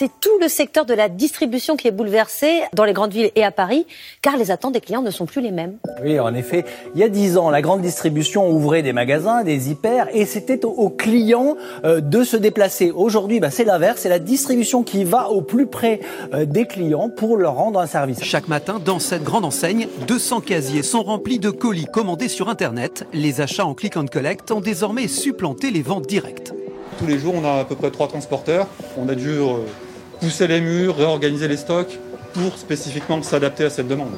[0.00, 3.44] c'est tout le secteur de la distribution qui est bouleversé dans les grandes villes et
[3.44, 3.86] à Paris,
[4.22, 5.76] car les attentes des clients ne sont plus les mêmes.
[6.02, 9.70] Oui, en effet, il y a dix ans, la grande distribution ouvrait des magasins, des
[9.70, 11.54] hyper, et c'était aux clients
[11.84, 12.90] euh, de se déplacer.
[12.92, 16.00] Aujourd'hui, bah, c'est l'inverse, c'est la distribution qui va au plus près
[16.32, 18.24] euh, des clients pour leur rendre un service.
[18.24, 23.06] Chaque matin, dans cette grande enseigne, 200 casiers sont remplis de colis commandés sur Internet.
[23.12, 26.54] Les achats en click and collect ont désormais supplanté les ventes directes.
[26.98, 28.66] Tous les jours, on a à peu près trois transporteurs.
[28.96, 29.58] On a dû euh,
[30.20, 31.98] pousser les murs, réorganiser les stocks
[32.34, 34.12] pour spécifiquement s'adapter à cette demande.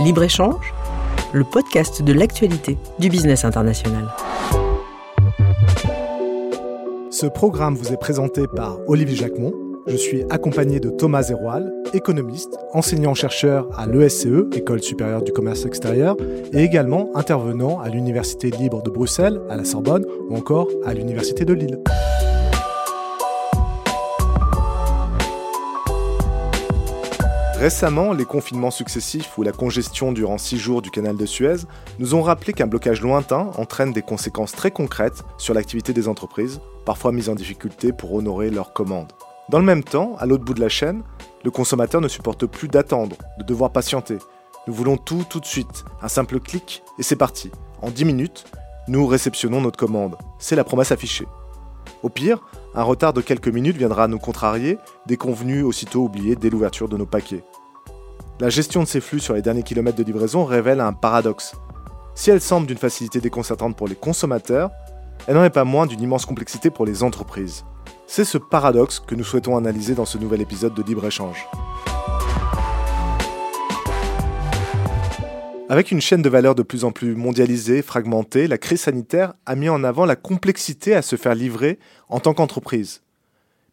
[0.00, 0.72] Libre-échange,
[1.32, 4.06] le podcast de l'actualité du business international.
[7.10, 9.52] Ce programme vous est présenté par Olivier Jacquemont.
[9.88, 16.16] Je suis accompagné de Thomas Zeroual, économiste, enseignant-chercheur à l'ESCE, École supérieure du commerce extérieur,
[16.52, 21.44] et également intervenant à l'Université libre de Bruxelles, à la Sorbonne ou encore à l'Université
[21.44, 21.78] de Lille.
[27.58, 31.56] Récemment, les confinements successifs ou la congestion durant six jours du canal de Suez
[31.98, 36.60] nous ont rappelé qu'un blocage lointain entraîne des conséquences très concrètes sur l'activité des entreprises,
[36.84, 39.10] parfois mises en difficulté pour honorer leurs commandes.
[39.48, 41.02] Dans le même temps, à l'autre bout de la chaîne,
[41.44, 44.18] le consommateur ne supporte plus d'attendre, de devoir patienter.
[44.66, 47.50] Nous voulons tout tout de suite, un simple clic et c'est parti.
[47.80, 48.44] En 10 minutes,
[48.88, 50.16] nous réceptionnons notre commande.
[50.38, 51.26] C'est la promesse affichée.
[52.02, 52.40] Au pire,
[52.74, 57.06] un retard de quelques minutes viendra nous contrarier, déconvenu aussitôt oublié dès l'ouverture de nos
[57.06, 57.44] paquets.
[58.38, 61.54] La gestion de ces flux sur les derniers kilomètres de livraison révèle un paradoxe.
[62.14, 64.70] Si elle semble d'une facilité déconcertante pour les consommateurs,
[65.26, 67.64] elle n'en est pas moins d'une immense complexité pour les entreprises.
[68.06, 71.46] C'est ce paradoxe que nous souhaitons analyser dans ce nouvel épisode de Libre-Échange.
[75.68, 79.56] Avec une chaîne de valeur de plus en plus mondialisée, fragmentée, la crise sanitaire a
[79.56, 83.02] mis en avant la complexité à se faire livrer en tant qu'entreprise.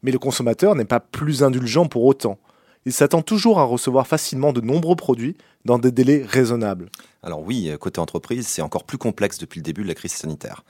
[0.02, 2.40] Mais le consommateur n'est pas plus indulgent pour autant.
[2.88, 6.90] Il s'attend toujours à recevoir facilement de nombreux produits dans des délais raisonnables.
[7.22, 10.63] Alors oui, côté entreprise, c'est encore plus complexe depuis le début de la crise sanitaire.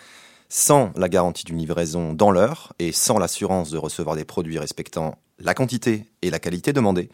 [0.49, 5.17] Sans la garantie d'une livraison dans l'heure et sans l'assurance de recevoir des produits respectant
[5.39, 7.09] la quantité et la qualité demandées,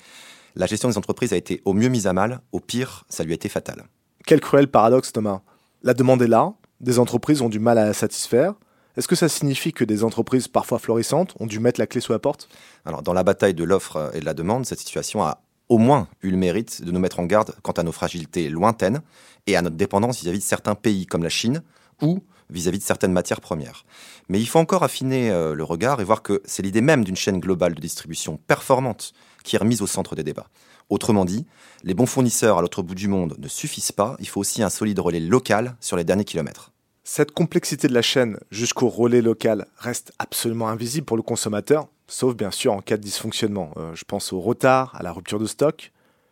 [0.55, 3.33] la gestion des entreprises a été au mieux mise à mal, au pire, ça lui
[3.33, 3.85] a été fatal.
[4.25, 5.41] Quel cruel paradoxe, Thomas.
[5.83, 8.53] La demande est là, des entreprises ont du mal à la satisfaire.
[8.97, 12.11] Est-ce que ça signifie que des entreprises parfois florissantes ont dû mettre la clé sous
[12.11, 12.49] la porte?
[12.85, 16.07] Alors, dans la bataille de l'offre et de la demande, cette situation a au moins
[16.21, 19.01] eu le mérite de nous mettre en garde quant à nos fragilités lointaines
[19.47, 21.63] et à notre dépendance vis-à-vis de certains pays comme la Chine
[22.01, 22.19] ou
[22.49, 23.85] vis-à-vis de certaines matières premières.
[24.27, 27.15] Mais il faut encore affiner euh, le regard et voir que c'est l'idée même d'une
[27.15, 29.13] chaîne globale de distribution performante
[29.43, 30.47] qui est remise au centre des débats.
[30.89, 31.45] Autrement dit,
[31.83, 34.69] les bons fournisseurs à l'autre bout du monde ne suffisent pas, il faut aussi un
[34.69, 36.71] solide relais local sur les derniers kilomètres.
[37.03, 42.35] Cette complexité de la chaîne jusqu'au relais local reste absolument invisible pour le consommateur, sauf
[42.35, 43.71] bien sûr en cas de dysfonctionnement.
[43.77, 45.91] Euh, je pense au retard, à la rupture de stock.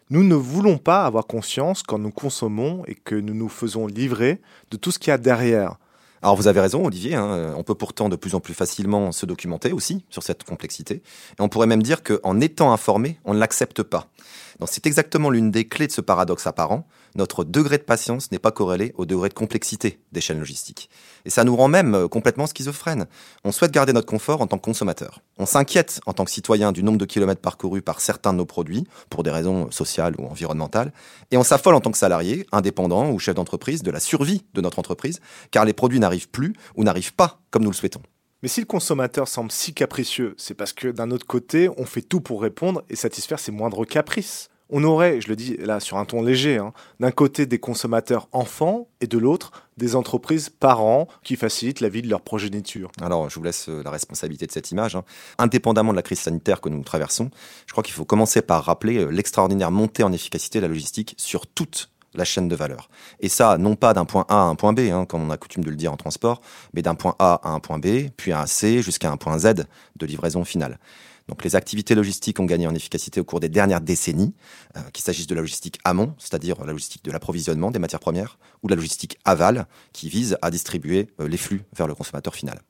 [0.10, 4.42] Nous ne voulons pas avoir conscience quand nous consommons et que nous nous faisons livrer
[4.72, 5.78] de tout ce qu'il y a derrière.
[6.22, 9.26] Alors vous avez raison, Olivier, hein, on peut pourtant de plus en plus facilement se
[9.26, 10.96] documenter aussi sur cette complexité.
[10.96, 14.08] Et on pourrait même dire qu'en étant informé, on ne l'accepte pas.
[14.66, 16.88] C'est exactement l'une des clés de ce paradoxe apparent.
[17.16, 20.90] Notre degré de patience n'est pas corrélé au degré de complexité des chaînes logistiques.
[21.26, 23.06] Et ça nous rend même euh, complètement schizophrènes.
[23.44, 25.22] On souhaite garder notre confort en tant que consommateur.
[25.38, 28.46] On s'inquiète en tant que citoyen du nombre de kilomètres parcourus par certains de nos
[28.46, 30.92] produits, pour des raisons sociales ou environnementales.
[31.30, 34.62] Et on s'affole en tant que salarié, indépendant ou chef d'entreprise de la survie de
[34.62, 35.20] notre entreprise,
[35.52, 38.02] car les produits n'arrivent plus ou n'arrivent pas comme nous le souhaitons.
[38.44, 42.04] Mais si le consommateur semble si capricieux, c'est parce que d'un autre côté, on fait
[42.04, 44.50] tout pour répondre et satisfaire ses moindres caprices.
[44.70, 48.28] On aurait, je le dis là sur un ton léger, hein, d'un côté des consommateurs
[48.34, 52.92] enfants et de l'autre des entreprises parents qui facilitent la vie de leur progéniture.
[53.02, 54.96] Alors je vous laisse euh, la responsabilité de cette image.
[54.96, 55.04] Hein.
[55.38, 57.32] Indépendamment de la crise sanitaire que nous traversons,
[57.66, 61.16] je crois qu'il faut commencer par rappeler euh, l'extraordinaire montée en efficacité de la logistique
[61.18, 62.90] sur toute la chaîne de valeur.
[63.20, 65.38] Et ça, non pas d'un point A à un point B, hein, comme on a
[65.38, 66.42] coutume de le dire en transport,
[66.74, 69.38] mais d'un point A à un point B, puis à un C, jusqu'à un point
[69.38, 69.66] Z
[69.96, 70.80] de livraison finale.
[71.28, 74.34] Donc les activités logistiques ont gagné en efficacité au cours des dernières décennies,
[74.78, 78.40] euh, qu'il s'agisse de la logistique amont, c'est-à-dire la logistique de l'approvisionnement des matières premières,
[78.64, 82.34] ou de la logistique aval, qui vise à distribuer euh, les flux vers le consommateur
[82.34, 82.62] final.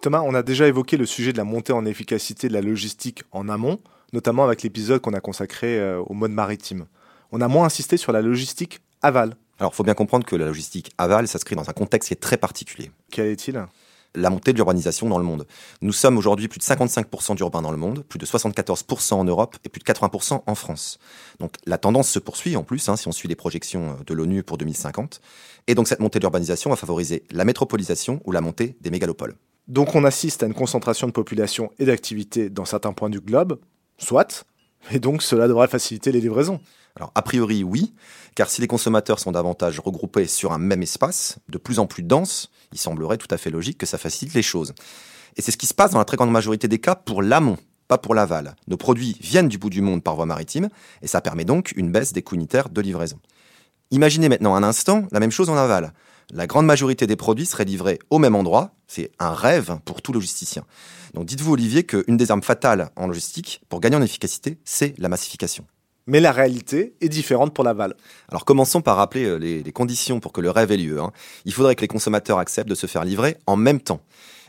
[0.00, 3.22] Thomas, on a déjà évoqué le sujet de la montée en efficacité de la logistique
[3.32, 3.78] en amont,
[4.14, 6.86] notamment avec l'épisode qu'on a consacré euh, au mode maritime.
[7.32, 9.36] On a moins insisté sur la logistique aval.
[9.58, 12.20] Alors, il faut bien comprendre que la logistique aval s'inscrit dans un contexte qui est
[12.20, 12.90] très particulier.
[13.10, 13.66] Quel est-il?
[14.16, 15.44] La montée de l'urbanisation dans le monde.
[15.82, 19.56] Nous sommes aujourd'hui plus de 55% d'urbains dans le monde, plus de 74% en Europe
[19.64, 21.00] et plus de 80% en France.
[21.40, 24.44] Donc la tendance se poursuit en plus, hein, si on suit les projections de l'ONU
[24.44, 25.20] pour 2050.
[25.66, 29.34] Et donc cette montée de l'urbanisation va favoriser la métropolisation ou la montée des mégalopoles.
[29.66, 33.58] Donc on assiste à une concentration de population et d'activité dans certains points du globe,
[33.98, 34.44] soit,
[34.90, 36.60] et donc cela devrait faciliter les livraisons.
[36.96, 37.92] Alors, a priori, oui,
[38.36, 42.04] car si les consommateurs sont davantage regroupés sur un même espace, de plus en plus
[42.04, 44.74] dense, il semblerait tout à fait logique que ça facilite les choses.
[45.36, 47.56] Et c'est ce qui se passe dans la très grande majorité des cas pour l'amont,
[47.88, 48.54] pas pour l'aval.
[48.68, 50.68] Nos produits viennent du bout du monde par voie maritime,
[51.02, 53.18] et ça permet donc une baisse des coûts unitaires de livraison.
[53.90, 55.92] Imaginez maintenant un instant la même chose en aval.
[56.32, 60.12] La grande majorité des produits seraient livrés au même endroit, c'est un rêve pour tout
[60.12, 60.64] logisticien.
[61.14, 65.08] Donc dites-vous Olivier qu'une des armes fatales en logistique pour gagner en efficacité, c'est la
[65.08, 65.66] massification.
[66.06, 67.94] Mais la réalité est différente pour l'aval.
[68.28, 71.00] Alors commençons par rappeler euh, les, conditions pour que le rêve ait lieu.
[71.00, 71.12] Hein.
[71.44, 74.00] Il faudrait que les consommateurs acceptent de se faire livrer en même temps.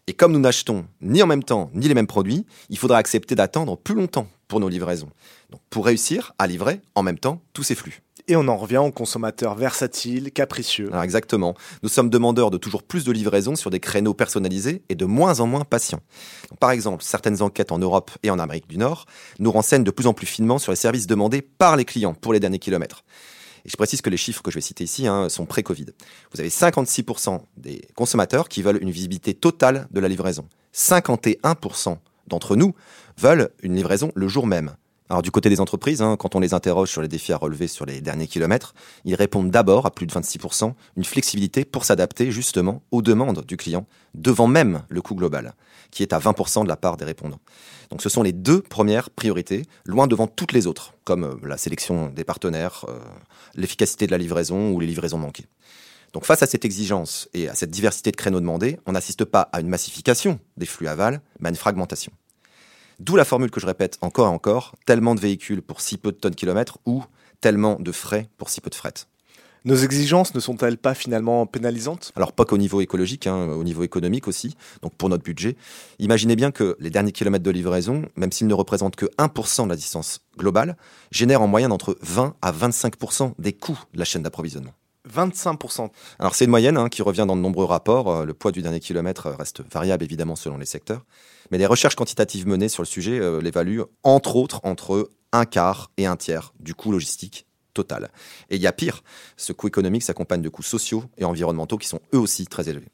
[0.07, 3.35] Et comme nous n'achetons ni en même temps ni les mêmes produits, il faudra accepter
[3.35, 5.09] d'attendre plus longtemps pour nos livraisons.
[5.49, 8.01] Donc pour réussir à livrer en même temps tous ces flux.
[8.27, 10.89] Et on en revient aux consommateurs versatiles, capricieux.
[10.91, 11.53] Alors exactement.
[11.83, 15.39] Nous sommes demandeurs de toujours plus de livraisons sur des créneaux personnalisés et de moins
[15.41, 16.01] en moins patients.
[16.59, 19.05] par exemple, certaines enquêtes en Europe et en Amérique du Nord
[19.37, 22.33] nous renseignent de plus en plus finement sur les services demandés par les clients pour
[22.33, 23.03] les derniers kilomètres.
[23.63, 25.87] Et je précise que les chiffres que je vais citer ici hein, sont pré-Covid.
[26.33, 30.47] Vous avez 56% des consommateurs qui veulent une visibilité totale de la livraison.
[30.73, 32.73] 51% d'entre nous
[33.17, 34.75] veulent une livraison le jour même.
[35.09, 37.67] Alors du côté des entreprises, hein, quand on les interroge sur les défis à relever
[37.67, 38.73] sur les derniers kilomètres,
[39.03, 43.55] ils répondent d'abord à plus de 26% une flexibilité pour s'adapter justement aux demandes du
[43.55, 43.85] client,
[44.15, 45.53] devant même le coût global,
[45.91, 47.39] qui est à 20% de la part des répondants.
[47.91, 51.57] Donc ce sont les deux premières priorités, loin devant toutes les autres, comme euh, la
[51.57, 52.97] sélection des partenaires, euh,
[53.53, 55.45] l'efficacité de la livraison ou les livraisons manquées.
[56.13, 59.41] Donc face à cette exigence et à cette diversité de créneaux demandés, on n'assiste pas
[59.51, 62.11] à une massification des flux aval, mais à une fragmentation.
[62.99, 66.11] D'où la formule que je répète encore et encore, tellement de véhicules pour si peu
[66.11, 67.03] de tonnes kilomètres ou
[67.41, 68.93] tellement de frais pour si peu de fret.
[69.65, 72.11] Nos exigences ne sont-elles pas finalement pénalisantes?
[72.15, 75.57] Alors pas qu'au niveau écologique, hein, au niveau économique aussi, donc pour notre budget.
[75.97, 79.69] Imaginez bien que les derniers kilomètres de livraison, même s'ils ne représentent que 1% de
[79.69, 80.77] la distance globale,
[81.09, 84.73] génèrent en moyenne entre 20 à 25% des coûts de la chaîne d'approvisionnement.
[85.13, 85.89] 25%.
[86.19, 88.09] Alors c'est une moyenne hein, qui revient dans de nombreux rapports.
[88.09, 91.05] Euh, le poids du dernier kilomètre reste variable évidemment selon les secteurs.
[91.51, 95.91] Mais les recherches quantitatives menées sur le sujet euh, l'évaluent entre autres entre un quart
[95.97, 98.09] et un tiers du coût logistique total.
[98.49, 99.03] Et il y a pire,
[99.37, 102.87] ce coût économique s'accompagne de coûts sociaux et environnementaux qui sont eux aussi très élevés.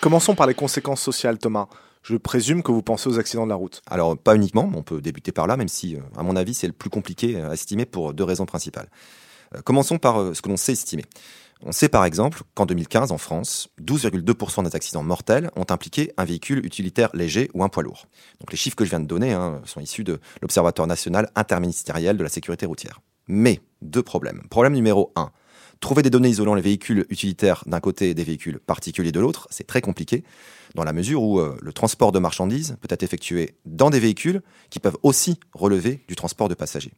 [0.00, 1.66] Commençons par les conséquences sociales, Thomas.
[2.04, 3.80] Je présume que vous pensez aux accidents de la route.
[3.90, 6.66] Alors, pas uniquement, on peut débuter par là, même si, euh, à mon avis, c'est
[6.66, 8.90] le plus compliqué à estimer pour deux raisons principales.
[9.54, 11.06] Euh, commençons par euh, ce que l'on sait estimer.
[11.62, 16.26] On sait par exemple qu'en 2015, en France, 12,2% des accidents mortels ont impliqué un
[16.26, 18.06] véhicule utilitaire léger ou un poids lourd.
[18.40, 22.18] Donc les chiffres que je viens de donner hein, sont issus de l'Observatoire national interministériel
[22.18, 23.00] de la sécurité routière.
[23.28, 24.42] Mais, deux problèmes.
[24.50, 25.30] Problème numéro 1.
[25.84, 29.48] Trouver des données isolant les véhicules utilitaires d'un côté et des véhicules particuliers de l'autre,
[29.50, 30.24] c'est très compliqué,
[30.74, 34.40] dans la mesure où euh, le transport de marchandises peut être effectué dans des véhicules
[34.70, 36.94] qui peuvent aussi relever du transport de passagers.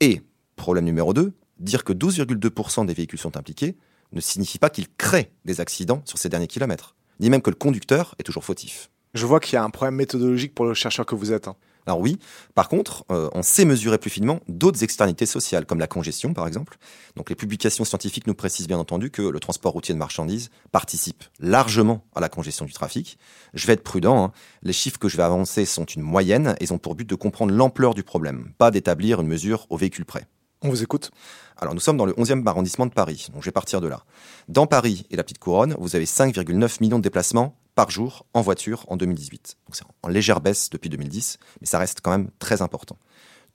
[0.00, 0.22] Et,
[0.56, 3.76] problème numéro 2, dire que 12,2% des véhicules sont impliqués
[4.12, 7.56] ne signifie pas qu'ils créent des accidents sur ces derniers kilomètres, ni même que le
[7.56, 8.90] conducteur est toujours fautif.
[9.12, 11.48] Je vois qu'il y a un problème méthodologique pour le chercheur que vous êtes.
[11.48, 11.56] Hein.
[11.86, 12.18] Alors oui,
[12.54, 16.46] par contre, euh, on sait mesurer plus finement d'autres externalités sociales, comme la congestion par
[16.46, 16.76] exemple.
[17.16, 21.24] Donc les publications scientifiques nous précisent bien entendu que le transport routier de marchandises participe
[21.38, 23.18] largement à la congestion du trafic.
[23.54, 24.32] Je vais être prudent, hein.
[24.62, 27.52] les chiffres que je vais avancer sont une moyenne et ont pour but de comprendre
[27.52, 30.26] l'ampleur du problème, pas d'établir une mesure au véhicule près.
[30.62, 31.10] On vous écoute
[31.60, 34.04] alors nous sommes dans le 11e arrondissement de Paris, donc je vais partir de là.
[34.48, 38.40] Dans Paris et la Petite Couronne, vous avez 5,9 millions de déplacements par jour en
[38.40, 39.58] voiture en 2018.
[39.66, 42.96] Donc c'est en légère baisse depuis 2010, mais ça reste quand même très important.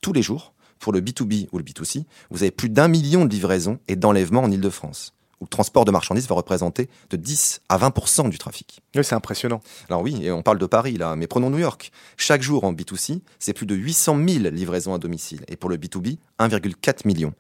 [0.02, 3.32] Tous les jours, pour le B2B ou le B2C, vous avez plus d'un million de
[3.32, 7.78] livraisons et d'enlèvements en Ile-de-France où le transport de marchandises va représenter de 10 à
[7.78, 8.82] 20 du trafic.
[8.96, 9.62] Oui, c'est impressionnant.
[9.90, 11.92] Alors oui, et on parle de Paris là, mais prenons New York.
[12.18, 15.78] Chaque jour en B2C, c'est plus de 800 000 livraisons à domicile, et pour le
[15.78, 17.34] B2B, 1,4 million.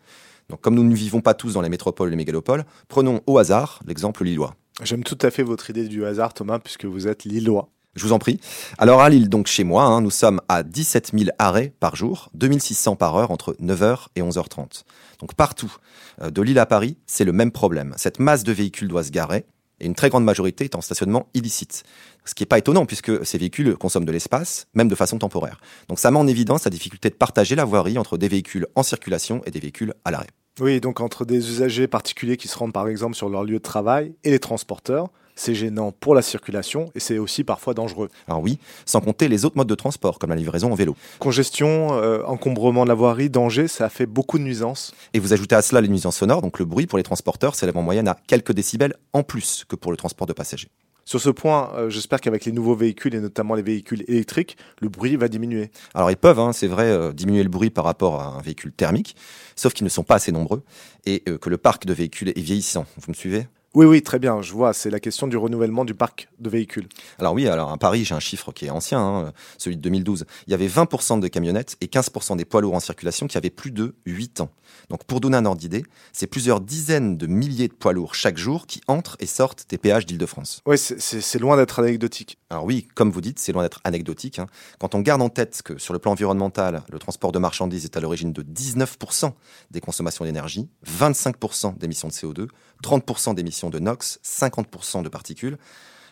[0.50, 3.38] Donc comme nous ne vivons pas tous dans les métropoles et les mégalopoles, prenons au
[3.38, 4.56] hasard l'exemple lillois.
[4.84, 7.70] J'aime tout à fait votre idée du hasard, Thomas, puisque vous êtes lillois.
[7.96, 8.40] Je vous en prie.
[8.78, 12.30] Alors à Lille, donc chez moi, hein, nous sommes à 17 000 arrêts par jour,
[12.34, 14.84] 2600 par heure entre 9h et 11h30.
[15.20, 15.74] Donc partout,
[16.22, 17.94] euh, de Lille à Paris, c'est le même problème.
[17.98, 19.46] Cette masse de véhicules doit se garer
[19.80, 21.84] et une très grande majorité est en stationnement illicite.
[22.25, 25.60] Ce qui n'est pas étonnant puisque ces véhicules consomment de l'espace, même de façon temporaire.
[25.90, 28.84] Donc ça met en évidence la difficulté de partager la voirie entre des véhicules en
[28.84, 30.30] circulation et des véhicules à l'arrêt.
[30.60, 33.64] Oui, donc entre des usagers particuliers qui se rendent par exemple sur leur lieu de
[33.64, 38.10] travail et les transporteurs, c'est gênant pour la circulation et c'est aussi parfois dangereux.
[38.27, 40.96] Alors oui, sans compter les autres modes de transport, comme la livraison en vélo.
[41.20, 44.94] Congestion, euh, encombrement de la voirie, danger, ça fait beaucoup de nuisances.
[45.13, 47.77] Et vous ajoutez à cela les nuisances sonores, donc le bruit pour les transporteurs s'élève
[47.77, 50.70] en moyenne à quelques décibels en plus que pour le transport de passagers.
[51.08, 54.89] Sur ce point, euh, j'espère qu'avec les nouveaux véhicules et notamment les véhicules électriques, le
[54.89, 55.70] bruit va diminuer.
[55.94, 58.72] Alors ils peuvent, hein, c'est vrai, euh, diminuer le bruit par rapport à un véhicule
[58.72, 59.15] thermique,
[59.56, 60.63] sauf qu'ils ne sont pas assez nombreux
[61.06, 62.88] et euh, que le parc de véhicules est vieillissant.
[62.98, 63.46] Vous me suivez?
[63.75, 66.88] Oui, oui, très bien, je vois, c'est la question du renouvellement du parc de véhicules.
[67.20, 70.24] Alors oui, alors à Paris, j'ai un chiffre qui est ancien, hein, celui de 2012.
[70.48, 73.50] Il y avait 20% de camionnettes et 15% des poids lourds en circulation qui avaient
[73.50, 74.50] plus de 8 ans.
[74.89, 78.38] Donc pour donner un ordre d'idée, c'est plusieurs dizaines de milliers de poids lourds chaque
[78.38, 80.62] jour qui entrent et sortent des péages d'Île-de-France.
[80.65, 82.38] Oui, c'est loin d'être anecdotique.
[82.56, 84.40] Alors oui, comme vous dites, c'est loin d'être anecdotique.
[84.40, 84.48] hein.
[84.80, 87.98] Quand on garde en tête que sur le plan environnemental, le transport de marchandises est
[87.98, 89.34] à l'origine de 19%
[89.72, 92.48] des consommations d'énergie, 25% d'émissions de CO2,
[92.82, 95.58] 30% d'émissions de NOx, 50% de particules,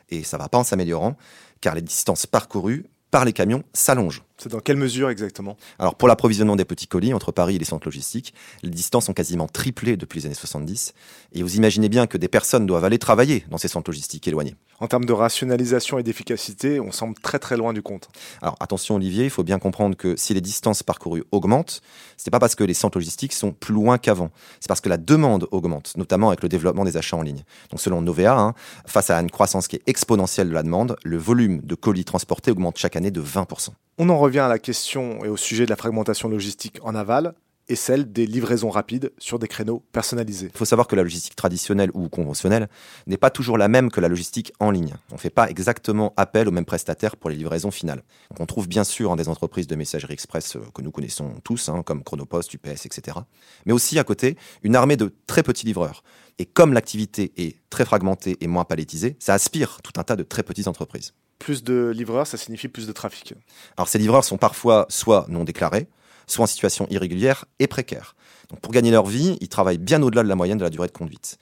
[0.10, 1.16] et ça va pas en s'améliorant,
[1.62, 4.24] car les distances parcourues par les camions s'allongent.
[4.38, 5.58] C'est dans quelle mesure exactement?
[5.78, 9.13] Alors pour l'approvisionnement des petits colis entre Paris et les centres logistiques, les distances ont
[9.13, 10.94] quasiment triplé depuis les années 70,
[11.34, 14.56] et vous imaginez bien que des personnes doivent aller travailler dans ces centres logistiques éloignés.
[14.80, 18.10] En termes de rationalisation et d'efficacité, on semble très très loin du compte.
[18.42, 21.82] Alors attention Olivier, il faut bien comprendre que si les distances parcourues augmentent,
[22.18, 24.90] ce n'est pas parce que les centres logistiques sont plus loin qu'avant, c'est parce que
[24.90, 27.44] la demande augmente, notamment avec le développement des achats en ligne.
[27.70, 28.56] Donc selon Novea, hein,
[28.88, 32.52] face à une croissance qui est exponentielle de la demande, le volume de colis transportés
[32.52, 33.70] augmente chaque année de 20%.
[34.00, 37.36] On en revient à la question et au sujet de la fragmentation logistique en aval
[37.70, 40.50] et celle des livraisons rapides sur des créneaux personnalisés.
[40.52, 42.68] Il faut savoir que la logistique traditionnelle ou conventionnelle
[43.08, 44.96] n'est pas toujours la même que la logistique en ligne.
[45.12, 48.02] On ne fait pas exactement appel aux mêmes prestataires pour les livraisons finales.
[48.40, 51.70] On trouve bien sûr hein, des entreprises de messagerie express euh, que nous connaissons tous,
[51.70, 53.18] hein, comme Chronopost, UPS, etc.
[53.66, 56.04] Mais aussi à côté, une armée de très petits livreurs.
[56.40, 60.24] Et comme l'activité est très fragmentée et moins palettisée, ça aspire tout un tas de
[60.24, 61.14] très petites entreprises.
[61.44, 63.34] Plus de livreurs, ça signifie plus de trafic.
[63.76, 65.90] Alors ces livreurs sont parfois soit non déclarés,
[66.26, 68.16] soit en situation irrégulière et précaire.
[68.62, 70.94] Pour gagner leur vie, ils travaillent bien au-delà de la moyenne de la durée de
[70.94, 71.40] conduite.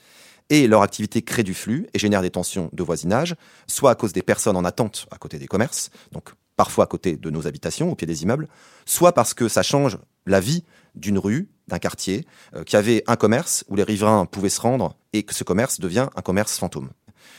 [0.49, 3.35] Et leur activité crée du flux et génère des tensions de voisinage,
[3.67, 7.15] soit à cause des personnes en attente à côté des commerces, donc parfois à côté
[7.15, 8.47] de nos habitations, au pied des immeubles,
[8.87, 10.63] soit parce que ça change la vie
[10.95, 14.95] d'une rue, d'un quartier, euh, qui avait un commerce où les riverains pouvaient se rendre
[15.13, 16.89] et que ce commerce devient un commerce fantôme.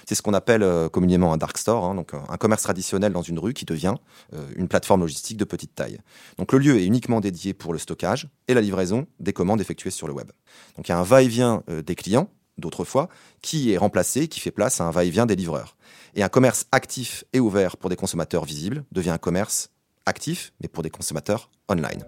[0.08, 3.12] C'est ce qu'on appelle euh, communément un dark store, hein, donc euh, un commerce traditionnel
[3.12, 3.94] dans une rue qui devient
[4.34, 5.98] euh, une plateforme logistique de petite taille.
[6.38, 9.90] Donc le lieu est uniquement dédié pour le stockage et la livraison des commandes effectuées
[9.90, 10.30] sur le web.
[10.76, 13.08] Donc il y a un va-et-vient des clients d'autrefois
[13.40, 15.76] qui est remplacé, qui fait place à un va-et-vient des livreurs.
[16.14, 19.70] Et un commerce actif et ouvert pour des consommateurs visibles devient un commerce
[20.06, 22.04] actif, mais pour des consommateurs online.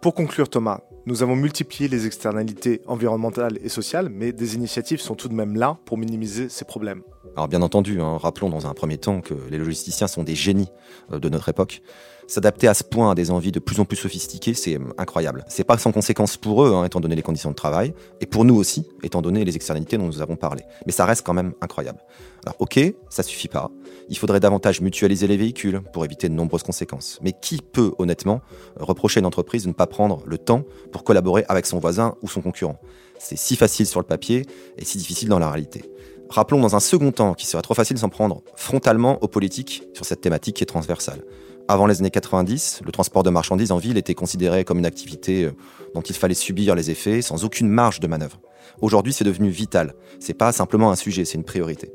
[0.00, 5.14] Pour conclure Thomas, nous avons multiplié les externalités environnementales et sociales, mais des initiatives sont
[5.14, 7.02] tout de même là pour minimiser ces problèmes.
[7.36, 10.68] Alors bien entendu, hein, rappelons dans un premier temps que les logisticiens sont des génies
[11.12, 11.82] euh, de notre époque.
[12.28, 15.44] S'adapter à ce point à des envies de plus en plus sophistiquées, c'est euh, incroyable.
[15.48, 18.44] C'est pas sans conséquence pour eux, hein, étant donné les conditions de travail, et pour
[18.44, 20.62] nous aussi, étant donné les externalités dont nous avons parlé.
[20.86, 22.00] Mais ça reste quand même incroyable.
[22.44, 23.70] Alors ok, ça suffit pas.
[24.08, 27.18] Il faudrait davantage mutualiser les véhicules pour éviter de nombreuses conséquences.
[27.22, 28.40] Mais qui peut honnêtement
[28.80, 31.78] euh, reprocher à une entreprise de ne pas prendre le temps pour collaborer avec son
[31.78, 32.78] voisin ou son concurrent
[33.18, 34.46] C'est si facile sur le papier
[34.78, 35.84] et si difficile dans la réalité.
[36.28, 39.84] Rappelons dans un second temps qu'il serait trop facile de s'en prendre frontalement aux politiques
[39.94, 41.22] sur cette thématique qui est transversale.
[41.68, 45.44] Avant les années 90, le transport de marchandises en ville était considéré comme une activité
[45.44, 45.52] euh,
[45.94, 48.40] dont il fallait subir les effets sans aucune marge de manœuvre.
[48.80, 49.94] Aujourd'hui, c'est devenu vital.
[50.20, 51.90] C'est pas simplement un sujet, c'est une priorité.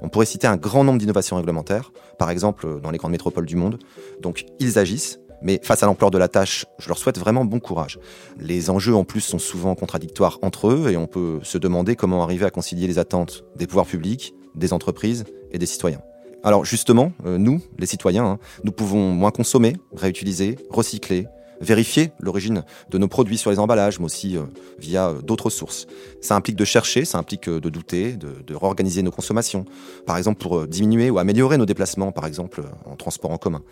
[0.00, 3.46] On pourrait citer un grand nombre d'innovations réglementaires, par exemple euh, dans les grandes métropoles
[3.46, 3.78] du monde.
[4.20, 7.60] Donc, ils agissent, mais face à l'ampleur de la tâche, je leur souhaite vraiment bon
[7.60, 7.98] courage.
[8.38, 12.22] Les enjeux en plus sont souvent contradictoires entre eux et on peut se demander comment
[12.22, 16.00] arriver à concilier les attentes des pouvoirs publics, des entreprises et des citoyens.
[16.42, 21.26] Alors justement, euh, nous, les citoyens, hein, nous pouvons moins consommer, réutiliser, recycler,
[21.60, 24.42] vérifier l'origine de nos produits sur les emballages, mais aussi euh,
[24.78, 25.86] via euh, d'autres sources.
[26.20, 29.64] Ça implique de chercher, ça implique euh, de douter, de, de réorganiser nos consommations,
[30.06, 33.62] par exemple pour diminuer ou améliorer nos déplacements, par exemple en transport en commun.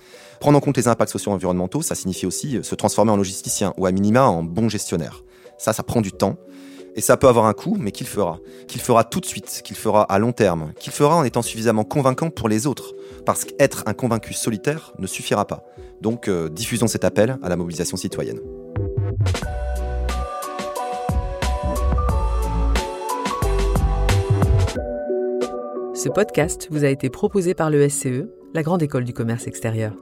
[0.40, 3.86] Prendre en compte les impacts sociaux environnementaux, ça signifie aussi se transformer en logisticien ou
[3.86, 5.22] à minima en bon gestionnaire.
[5.56, 6.36] Ça, ça prend du temps.
[6.98, 8.40] Et ça peut avoir un coût, mais qu'il fera.
[8.66, 11.84] Qu'il fera tout de suite, qu'il fera à long terme, qu'il fera en étant suffisamment
[11.84, 12.92] convaincant pour les autres.
[13.24, 15.64] Parce qu'être un convaincu solitaire ne suffira pas.
[16.00, 18.40] Donc euh, diffusons cet appel à la mobilisation citoyenne.
[25.94, 29.92] Ce podcast vous a été proposé par le SCE, la Grande École du Commerce Extérieur.